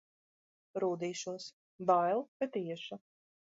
Rūdīšos. 0.83 1.47
Bail, 1.93 2.25
bet 2.43 2.61
iešu. 2.65 3.01